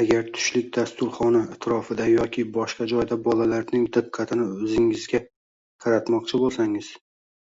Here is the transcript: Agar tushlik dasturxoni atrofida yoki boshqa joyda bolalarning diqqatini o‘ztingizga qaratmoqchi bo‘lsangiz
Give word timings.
Agar 0.00 0.26
tushlik 0.38 0.66
dasturxoni 0.76 1.40
atrofida 1.54 2.08
yoki 2.10 2.44
boshqa 2.58 2.88
joyda 2.92 3.18
bolalarning 3.30 3.88
diqqatini 3.98 4.46
o‘ztingizga 4.58 5.24
qaratmoqchi 5.88 6.44
bo‘lsangiz 6.46 6.94